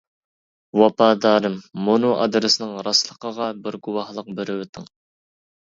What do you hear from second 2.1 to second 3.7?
ئادرېسنىڭ راستلىقىغا